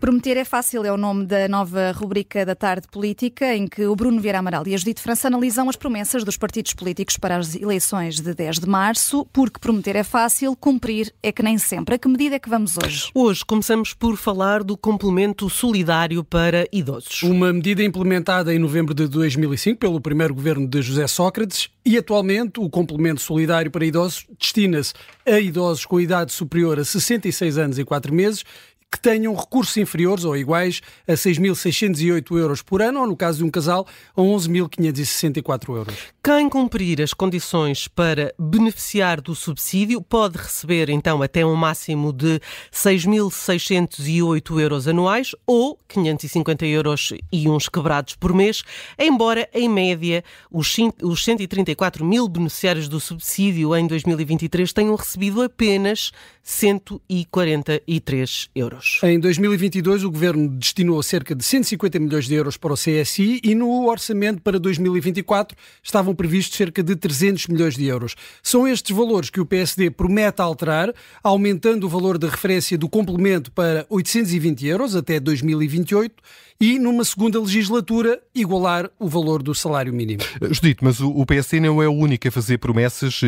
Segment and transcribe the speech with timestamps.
[0.00, 3.96] Prometer é fácil é o nome da nova rubrica da tarde política, em que o
[3.96, 7.56] Bruno Vieira Amaral e a Judite França analisam as promessas dos partidos políticos para as
[7.56, 11.96] eleições de 10 de março, porque prometer é fácil, cumprir é que nem sempre.
[11.96, 13.10] A que medida é que vamos hoje?
[13.12, 17.24] Hoje começamos por falar do complemento solidário para idosos.
[17.24, 22.60] Uma medida implementada em novembro de 2005 pelo primeiro governo de José Sócrates e atualmente
[22.60, 24.94] o complemento solidário para idosos destina-se
[25.26, 28.44] a idosos com idade superior a 66 anos e 4 meses
[28.90, 33.44] que tenham recursos inferiores ou iguais a 6.608 euros por ano, ou no caso de
[33.44, 35.94] um casal, a 11.564 euros.
[36.24, 42.40] Quem cumprir as condições para beneficiar do subsídio pode receber então até um máximo de
[42.72, 48.62] 6.608 euros anuais ou 550 euros e uns quebrados por mês,
[48.98, 56.10] embora em média os 134 mil beneficiários do subsídio em 2023 tenham recebido apenas
[56.42, 59.00] 143 euros euros.
[59.02, 63.54] Em 2022, o Governo destinou cerca de 150 milhões de euros para o CSI e
[63.54, 68.14] no orçamento para 2024 estavam previstos cerca de 300 milhões de euros.
[68.42, 73.50] São estes valores que o PSD promete alterar, aumentando o valor de referência do complemento
[73.52, 76.14] para 820 euros até 2028
[76.60, 80.22] e, numa segunda legislatura, igualar o valor do salário mínimo.
[80.50, 83.20] Judito, mas o PSD não é o único a fazer promessas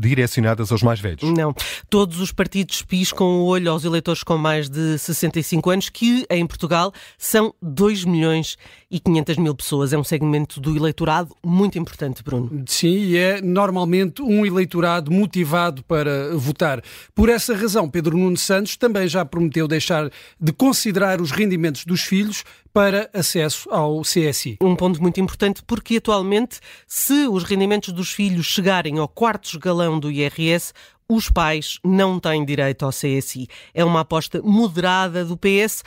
[0.00, 1.22] direcionadas aos mais velhos.
[1.22, 1.54] Não.
[1.90, 6.46] Todos os partidos piscam o olho aos eleitores com mais de 65 anos, que em
[6.46, 8.56] Portugal são 2 milhões
[8.88, 9.92] e 500 mil pessoas.
[9.92, 12.64] É um segmento do eleitorado muito importante, Bruno.
[12.66, 16.80] Sim, e é normalmente um eleitorado motivado para votar.
[17.12, 22.02] Por essa razão, Pedro Nuno Santos também já prometeu deixar de considerar os rendimentos dos
[22.02, 24.56] filhos para acesso ao CSI.
[24.60, 29.98] Um ponto muito importante porque atualmente, se os rendimentos dos filhos chegarem ao quarto escalão
[30.00, 30.72] do IRS,
[31.08, 33.46] os pais não têm direito ao CSI.
[33.74, 35.82] É uma aposta moderada do PS,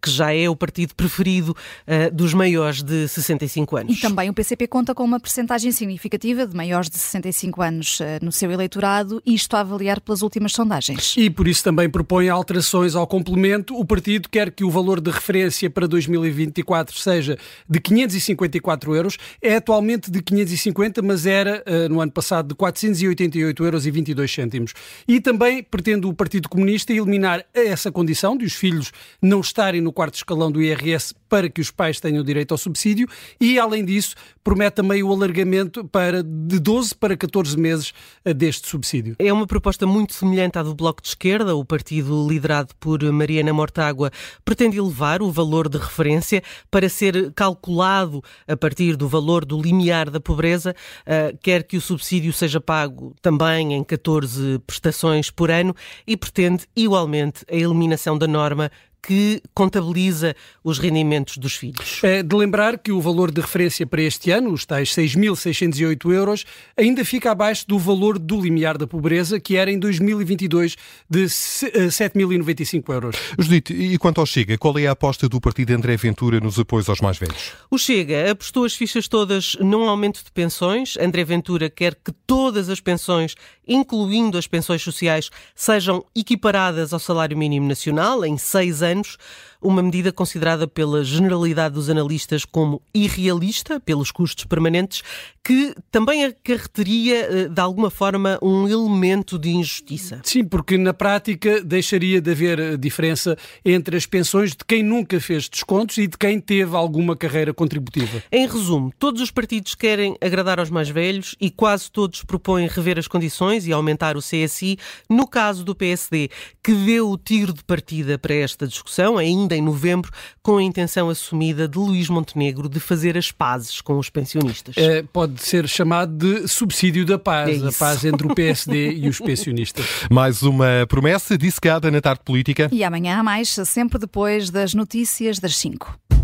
[0.00, 3.96] que já é o partido preferido uh, dos maiores de 65 anos.
[3.96, 8.04] E também o PCP conta com uma percentagem significativa de maiores de 65 anos uh,
[8.22, 11.14] no seu eleitorado, isto a avaliar pelas últimas sondagens.
[11.16, 13.78] E por isso também propõe alterações ao complemento.
[13.78, 17.38] O partido quer que o valor de referência para 2024 seja
[17.68, 19.18] de 554 euros.
[19.42, 24.32] É atualmente de 550, mas era uh, no ano passado de 488 euros e 22
[24.32, 24.72] cêntimos.
[25.06, 29.80] E também pretende o Partido Comunista eliminar essa condição de os filhos não estarem estarem
[29.80, 33.08] no quarto escalão do IRS para que os pais tenham direito ao subsídio
[33.40, 37.92] e, além disso, promete também o alargamento para, de 12 para 14 meses
[38.24, 39.16] eh, deste subsídio.
[39.18, 41.56] É uma proposta muito semelhante à do Bloco de Esquerda.
[41.56, 44.12] O partido liderado por Mariana Mortágua
[44.44, 50.10] pretende elevar o valor de referência para ser calculado a partir do valor do limiar
[50.10, 55.74] da pobreza, uh, quer que o subsídio seja pago também em 14 prestações por ano
[56.06, 58.70] e pretende igualmente a eliminação da norma
[59.06, 60.34] que contabiliza
[60.64, 62.00] os rendimentos dos filhos.
[62.02, 66.44] É de lembrar que o valor de referência para este ano, os tais 6.608 euros,
[66.76, 70.76] ainda fica abaixo do valor do limiar da pobreza, que era em 2022
[71.08, 73.16] de 7.095 eh, euros.
[73.38, 76.88] Judite, e quanto ao Chega, qual é a aposta do partido André Ventura nos apoios
[76.88, 77.52] aos mais velhos?
[77.70, 80.96] O Chega apostou as fichas todas num aumento de pensões.
[80.96, 83.36] André Ventura quer que todas as pensões,
[83.68, 89.18] incluindo as pensões sociais, sejam equiparadas ao salário mínimo nacional em seis anos anos,
[89.66, 95.02] uma medida considerada pela generalidade dos analistas como irrealista, pelos custos permanentes,
[95.42, 100.20] que também acarretaria, eh, de alguma forma, um elemento de injustiça.
[100.22, 105.20] Sim, porque na prática deixaria de haver eh, diferença entre as pensões de quem nunca
[105.20, 108.22] fez descontos e de quem teve alguma carreira contributiva.
[108.30, 112.98] Em resumo, todos os partidos querem agradar aos mais velhos e quase todos propõem rever
[112.98, 114.78] as condições e aumentar o CSI.
[115.10, 116.28] No caso do PSD,
[116.62, 120.10] que deu o tiro de partida para esta discussão, ainda em novembro,
[120.42, 124.76] com a intenção assumida de Luís Montenegro de fazer as pazes com os pensionistas.
[124.76, 129.08] É, pode ser chamado de subsídio da paz, é a paz entre o PSD e
[129.08, 129.84] os pensionistas.
[130.10, 132.68] Mais uma promessa dissecada na tarde política.
[132.72, 136.15] E amanhã há mais, sempre depois das notícias das 5.